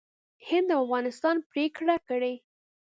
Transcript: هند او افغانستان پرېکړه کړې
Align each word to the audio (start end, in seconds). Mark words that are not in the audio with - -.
هند 0.47 0.69
او 0.75 0.81
افغانستان 0.85 1.35
پرېکړه 1.51 1.95
کړې 2.07 2.33